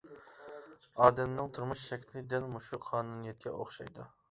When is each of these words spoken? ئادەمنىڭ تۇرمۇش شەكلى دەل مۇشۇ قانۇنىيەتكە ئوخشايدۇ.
ئادەمنىڭ 1.03 1.51
تۇرمۇش 1.59 1.85
شەكلى 1.91 2.25
دەل 2.33 2.49
مۇشۇ 2.57 2.83
قانۇنىيەتكە 2.89 3.57
ئوخشايدۇ. 3.57 4.11